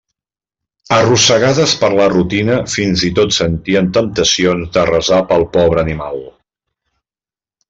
Arrossegades 0.95 1.75
per 1.81 1.89
la 1.99 2.07
rutina, 2.13 2.55
fins 2.77 3.03
i 3.09 3.11
tot 3.21 3.37
sentien 3.37 3.93
temptacions 3.99 4.73
de 4.79 4.87
resar 4.93 5.21
pel 5.35 5.47
pobre 5.59 5.85
animal. 5.87 6.19